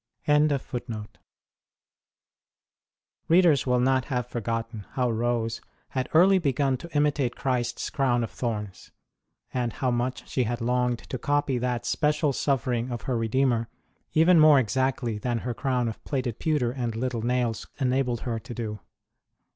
[0.25, 0.83] 136 ST.
[3.29, 5.51] ROSE OF LIMA
[6.15, 8.89] early begun to imitate Christ s Crown of Thorns,
[9.53, 13.69] and how much she had longed to copy that special suffering of her Redeemer
[14.13, 18.53] even more exactly than her crown of plaited pewter and little nails enabled her to
[18.55, 18.79] do.